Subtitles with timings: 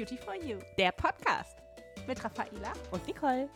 [0.00, 1.58] Beauty for You, der Podcast
[2.06, 3.50] mit Raffaela und Nicole.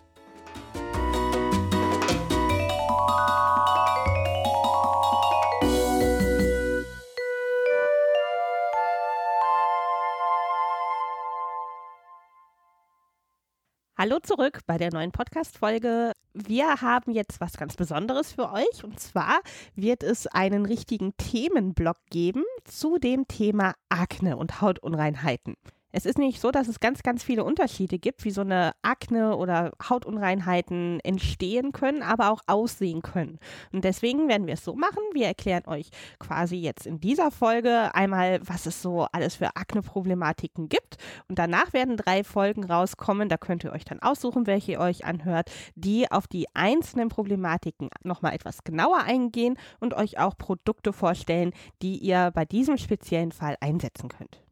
[13.97, 16.13] Hallo zurück bei der neuen Podcast-Folge.
[16.35, 19.41] Wir haben jetzt was ganz Besonderes für euch und zwar
[19.77, 25.57] wird es einen richtigen Themenblock geben zu dem Thema Akne und Hautunreinheiten.
[25.97, 29.37] Es ist nicht so, dass es ganz, ganz viele Unterschiede gibt, wie so eine Akne
[29.37, 33.39] oder Hautunreinheiten entstehen können, aber auch aussehen können.
[33.73, 34.99] Und deswegen werden wir es so machen.
[35.13, 40.69] Wir erklären euch quasi jetzt in dieser Folge einmal, was es so alles für Akne-Problematiken
[40.69, 40.97] gibt.
[41.29, 43.29] Und danach werden drei Folgen rauskommen.
[43.29, 47.89] Da könnt ihr euch dann aussuchen, welche ihr euch anhört, die auf die einzelnen Problematiken
[48.03, 51.53] nochmal etwas genauer eingehen und euch auch Produkte vorstellen,
[51.83, 54.44] die ihr bei diesem speziellen Fall einsetzen könnt.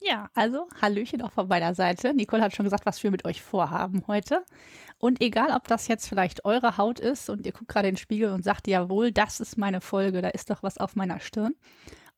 [0.00, 2.12] Ja, also Hallöchen auch von meiner Seite.
[2.14, 4.44] Nicole hat schon gesagt, was wir mit euch vorhaben heute.
[4.98, 8.00] Und egal, ob das jetzt vielleicht eure Haut ist und ihr guckt gerade in den
[8.00, 11.54] Spiegel und sagt, jawohl, das ist meine Folge, da ist doch was auf meiner Stirn.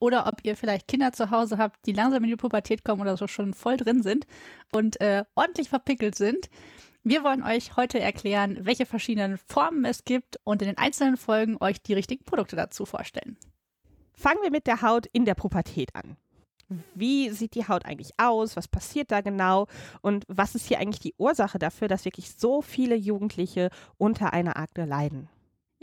[0.01, 3.17] Oder ob ihr vielleicht Kinder zu Hause habt, die langsam in die Pubertät kommen oder
[3.17, 4.27] so schon voll drin sind
[4.73, 6.49] und äh, ordentlich verpickelt sind.
[7.03, 11.57] Wir wollen euch heute erklären, welche verschiedenen Formen es gibt und in den einzelnen Folgen
[11.61, 13.39] euch die richtigen Produkte dazu vorstellen.
[14.13, 16.17] Fangen wir mit der Haut in der Pubertät an.
[16.95, 18.57] Wie sieht die Haut eigentlich aus?
[18.57, 19.67] Was passiert da genau?
[20.03, 24.57] Und was ist hier eigentlich die Ursache dafür, dass wirklich so viele Jugendliche unter einer
[24.59, 25.29] Akne leiden?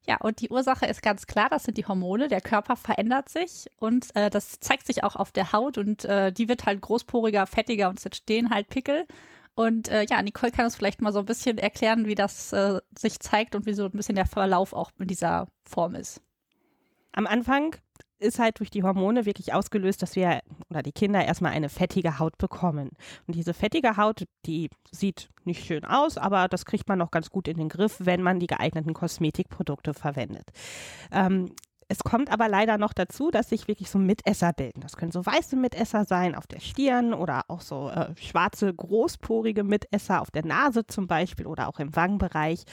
[0.08, 2.28] Ja, und die Ursache ist ganz klar, das sind die Hormone.
[2.28, 6.31] Der Körper verändert sich und äh, das zeigt sich auch auf der Haut und äh,
[6.31, 9.08] die wird halt großporiger, fettiger und es entstehen halt Pickel.
[9.56, 12.80] Und äh, ja, Nicole kann uns vielleicht mal so ein bisschen erklären, wie das äh,
[12.97, 16.22] sich zeigt und wie so ein bisschen der Verlauf auch in dieser Form ist.
[17.13, 17.75] Am Anfang
[18.19, 22.19] ist halt durch die Hormone wirklich ausgelöst, dass wir oder die Kinder erstmal eine fettige
[22.19, 22.91] Haut bekommen.
[23.27, 27.29] Und diese fettige Haut, die sieht nicht schön aus, aber das kriegt man noch ganz
[27.29, 30.50] gut in den Griff, wenn man die geeigneten Kosmetikprodukte verwendet.
[31.12, 31.51] Ähm,
[31.88, 34.81] es kommt aber leider noch dazu, dass sich wirklich so Mitesser bilden.
[34.81, 39.63] Das können so weiße Mitesser sein auf der Stirn oder auch so äh, schwarze, großporige
[39.63, 42.63] Mitesser auf der Nase zum Beispiel oder auch im Wangenbereich.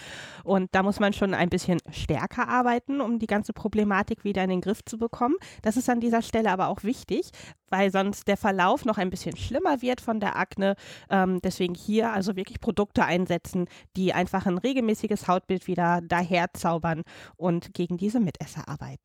[0.44, 4.50] Und da muss man schon ein bisschen stärker arbeiten, um die ganze Problematik wieder in
[4.50, 5.36] den Griff zu bekommen.
[5.60, 7.30] Das ist an dieser Stelle aber auch wichtig,
[7.68, 10.74] weil sonst der Verlauf noch ein bisschen schlimmer wird von der Akne.
[11.10, 17.02] Ähm, deswegen hier also wirklich Produkte einsetzen, die einfach ein regelmäßiges Hautbild wieder daherzaubern
[17.36, 19.01] und gegen diese Mitesser arbeiten.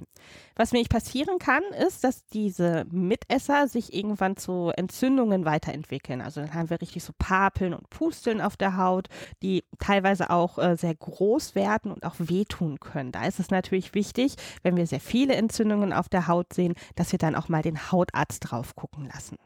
[0.55, 6.21] Was nämlich passieren kann, ist, dass diese Mitesser sich irgendwann zu Entzündungen weiterentwickeln.
[6.21, 9.07] Also dann haben wir richtig so Papeln und Pusteln auf der Haut,
[9.43, 13.11] die teilweise auch äh, sehr groß werden und auch wehtun können.
[13.11, 17.11] Da ist es natürlich wichtig, wenn wir sehr viele Entzündungen auf der Haut sehen, dass
[17.11, 19.37] wir dann auch mal den Hautarzt drauf gucken lassen.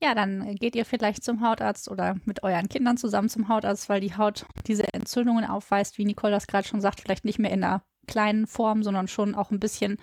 [0.00, 4.00] Ja, dann geht ihr vielleicht zum Hautarzt oder mit euren Kindern zusammen zum Hautarzt, weil
[4.00, 7.62] die Haut diese Entzündungen aufweist, wie Nicole das gerade schon sagt, vielleicht nicht mehr in
[7.62, 9.98] der kleinen Form, sondern schon auch ein bisschen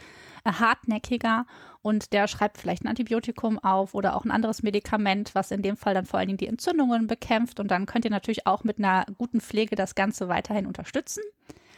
[0.46, 1.46] äh, hartnäckiger.
[1.82, 5.76] Und der schreibt vielleicht ein Antibiotikum auf oder auch ein anderes Medikament, was in dem
[5.76, 7.60] Fall dann vor allen Dingen die Entzündungen bekämpft.
[7.60, 11.22] Und dann könnt ihr natürlich auch mit einer guten Pflege das Ganze weiterhin unterstützen.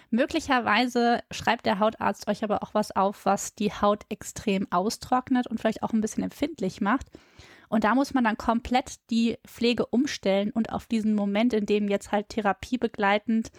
[0.09, 5.59] Möglicherweise schreibt der Hautarzt euch aber auch was auf, was die Haut extrem austrocknet und
[5.59, 7.07] vielleicht auch ein bisschen empfindlich macht.
[7.69, 11.89] Und da muss man dann komplett die Pflege umstellen und auf diesen Moment, in dem
[11.89, 13.51] jetzt halt therapiebegleitend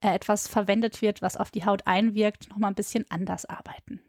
[0.00, 4.00] etwas verwendet wird, was auf die Haut einwirkt, nochmal ein bisschen anders arbeiten.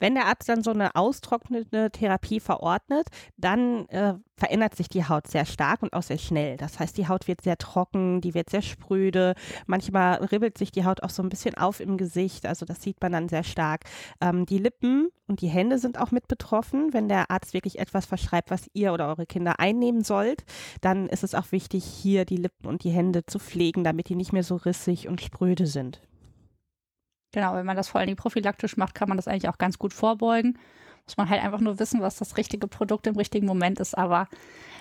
[0.00, 5.28] Wenn der Arzt dann so eine austrocknende Therapie verordnet, dann äh, verändert sich die Haut
[5.28, 6.56] sehr stark und auch sehr schnell.
[6.56, 9.34] Das heißt, die Haut wird sehr trocken, die wird sehr spröde.
[9.66, 12.46] Manchmal ribbelt sich die Haut auch so ein bisschen auf im Gesicht.
[12.46, 13.84] Also das sieht man dann sehr stark.
[14.20, 16.92] Ähm, die Lippen und die Hände sind auch mit betroffen.
[16.92, 20.44] Wenn der Arzt wirklich etwas verschreibt, was ihr oder eure Kinder einnehmen sollt,
[20.80, 24.16] dann ist es auch wichtig, hier die Lippen und die Hände zu pflegen, damit die
[24.16, 26.00] nicht mehr so rissig und spröde sind.
[27.34, 29.92] Genau, wenn man das vor allem prophylaktisch macht, kann man das eigentlich auch ganz gut
[29.92, 30.56] vorbeugen.
[31.04, 34.28] Muss man halt einfach nur wissen, was das richtige Produkt im richtigen Moment ist, aber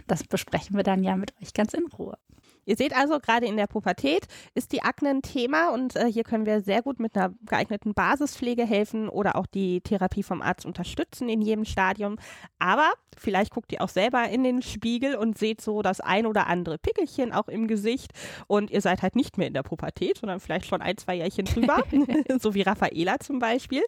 [0.05, 2.15] das besprechen wir dann ja mit euch ganz in Ruhe.
[2.65, 6.23] Ihr seht also, gerade in der Pubertät ist die Akne ein Thema und äh, hier
[6.23, 10.65] können wir sehr gut mit einer geeigneten Basispflege helfen oder auch die Therapie vom Arzt
[10.65, 12.17] unterstützen in jedem Stadium.
[12.59, 16.47] Aber vielleicht guckt ihr auch selber in den Spiegel und seht so das ein oder
[16.47, 18.11] andere Pickelchen auch im Gesicht
[18.47, 21.45] und ihr seid halt nicht mehr in der Pubertät, sondern vielleicht schon ein, zwei Jährchen
[21.45, 21.83] drüber,
[22.39, 23.83] so wie Raffaela zum Beispiel.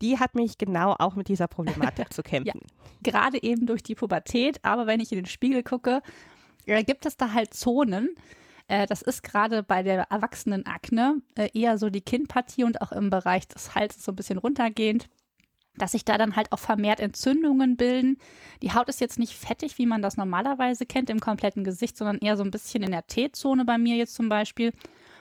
[0.00, 2.60] Die hat mich genau auch mit dieser Problematik zu kämpfen.
[2.64, 2.66] Ja,
[3.02, 6.02] gerade eben durch die Pubertät, aber wenn ich in den Spiegel gucke,
[6.84, 8.14] gibt es da halt Zonen.
[8.68, 13.10] Äh, das ist gerade bei der Erwachsenenakne äh, eher so die Kinnpartie und auch im
[13.10, 15.08] Bereich des Halses so ein bisschen runtergehend.
[15.76, 18.18] dass sich da dann halt auch vermehrt Entzündungen bilden.
[18.62, 22.18] Die Haut ist jetzt nicht fettig, wie man das normalerweise kennt im kompletten Gesicht, sondern
[22.18, 24.72] eher so ein bisschen in der T-Zone bei mir jetzt zum Beispiel.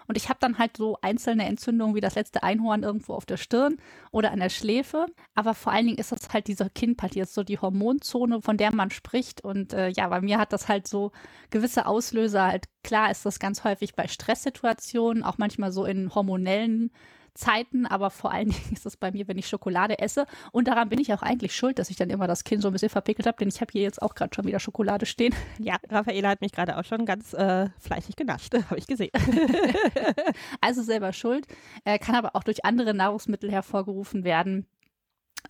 [0.09, 3.38] Und ich habe dann halt so einzelne Entzündungen wie das letzte Einhorn irgendwo auf der
[3.38, 3.77] Stirn
[4.09, 5.06] oder an der Schläfe.
[5.35, 8.73] Aber vor allen Dingen ist das halt dieser Kinnpartie, ist so die Hormonzone, von der
[8.73, 9.44] man spricht.
[9.44, 11.11] Und äh, ja, bei mir hat das halt so
[11.51, 12.47] gewisse Auslöser.
[12.47, 16.89] Halt klar ist das ganz häufig bei Stresssituationen, auch manchmal so in hormonellen
[17.33, 20.25] Zeiten, aber vor allen Dingen ist es bei mir, wenn ich Schokolade esse.
[20.51, 22.73] Und daran bin ich auch eigentlich schuld, dass ich dann immer das Kind so ein
[22.73, 25.33] bisschen verpickelt habe, denn ich habe hier jetzt auch gerade schon wieder Schokolade stehen.
[25.61, 29.11] Ja, Raffaela hat mich gerade auch schon ganz äh, fleißig genascht, habe ich gesehen.
[30.61, 31.47] also selber schuld,
[31.83, 34.65] äh, kann aber auch durch andere Nahrungsmittel hervorgerufen werden.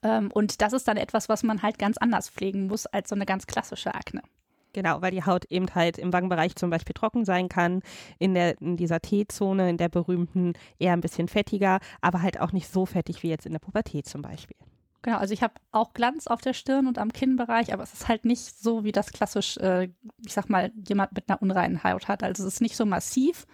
[0.04, 3.16] Ähm, und das ist dann etwas, was man halt ganz anders pflegen muss als so
[3.16, 4.22] eine ganz klassische Akne.
[4.80, 7.82] Genau, weil die Haut eben halt im Wangenbereich zum Beispiel trocken sein kann,
[8.18, 12.54] in, der, in dieser T-Zone, in der berühmten, eher ein bisschen fettiger, aber halt auch
[12.54, 14.56] nicht so fettig wie jetzt in der Pubertät zum Beispiel.
[15.02, 18.08] Genau, also ich habe auch Glanz auf der Stirn und am Kinnbereich, aber es ist
[18.08, 19.90] halt nicht so, wie das klassisch, äh,
[20.26, 22.24] ich sag mal, jemand mit einer unreinen Haut hat.
[22.24, 23.48] Also es ist nicht so massiv,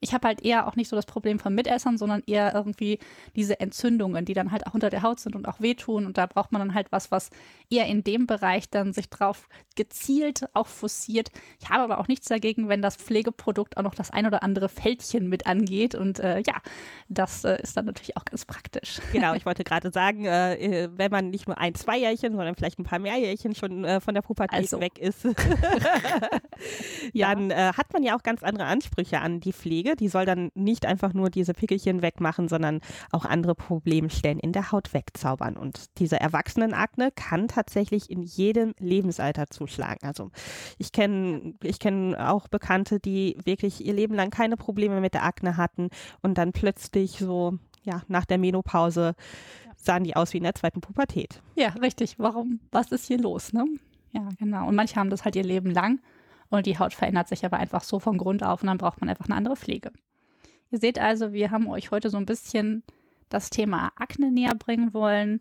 [0.00, 2.98] ich habe halt eher auch nicht so das Problem von Mitessern, sondern eher irgendwie
[3.36, 6.06] diese Entzündungen, die dann halt auch unter der Haut sind und auch wehtun.
[6.06, 7.30] Und da braucht man dann halt was, was
[7.70, 11.30] eher in dem Bereich dann sich drauf gezielt auch forciert.
[11.60, 14.68] Ich habe aber auch nichts dagegen, wenn das Pflegeprodukt auch noch das ein oder andere
[14.68, 15.94] Fältchen mit angeht.
[15.94, 16.54] Und äh, ja,
[17.08, 19.00] das äh, ist dann natürlich auch ganz praktisch.
[19.12, 22.54] Genau, ich wollte gerade sagen, äh, äh wenn man nicht nur ein, zwei Jährchen, sondern
[22.54, 24.80] vielleicht ein paar mehr Jährchen schon äh, von der Pubertät also.
[24.80, 25.24] weg ist,
[27.34, 30.50] dann äh, hat man ja auch ganz andere Ansprüche an die Pflege die soll dann
[30.54, 32.80] nicht einfach nur diese Pickelchen wegmachen, sondern
[33.12, 35.56] auch andere Problemstellen in der Haut wegzaubern.
[35.56, 40.06] Und diese Erwachsenenakne kann tatsächlich in jedem Lebensalter zuschlagen.
[40.06, 40.30] Also
[40.78, 45.24] ich kenne ich kenne auch Bekannte, die wirklich ihr Leben lang keine Probleme mit der
[45.24, 45.90] Akne hatten
[46.22, 49.14] und dann plötzlich so ja nach der Menopause
[49.76, 51.42] sahen die aus wie in der zweiten Pubertät.
[51.56, 52.18] Ja, richtig.
[52.18, 52.60] Warum?
[52.72, 53.52] Was ist hier los?
[53.52, 53.66] Ne?
[54.12, 54.68] Ja, genau.
[54.68, 56.00] Und manche haben das halt ihr Leben lang
[56.56, 59.08] und die Haut verändert sich aber einfach so von Grund auf und dann braucht man
[59.08, 59.92] einfach eine andere Pflege.
[60.70, 62.82] Ihr seht also, wir haben euch heute so ein bisschen
[63.28, 65.40] das Thema Akne näher bringen wollen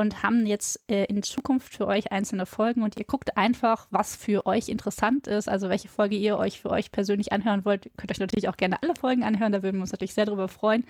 [0.00, 4.16] und haben jetzt äh, in Zukunft für euch einzelne Folgen und ihr guckt einfach, was
[4.16, 7.86] für euch interessant ist, also welche Folge ihr euch für euch persönlich anhören wollt.
[7.86, 10.26] Ihr könnt euch natürlich auch gerne alle Folgen anhören, da würden wir uns natürlich sehr
[10.26, 10.84] darüber freuen.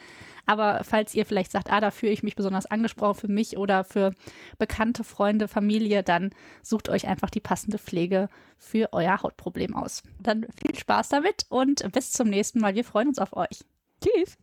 [0.46, 3.84] Aber falls ihr vielleicht sagt, ah, da fühle ich mich besonders angesprochen für mich oder
[3.84, 4.14] für
[4.58, 6.30] bekannte Freunde, Familie, dann
[6.62, 8.28] sucht euch einfach die passende Pflege
[8.58, 10.02] für euer Hautproblem aus.
[10.20, 12.74] Dann viel Spaß damit und bis zum nächsten Mal.
[12.74, 13.64] Wir freuen uns auf euch.
[14.00, 14.38] Tschüss.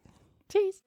[0.49, 0.86] Tschüss.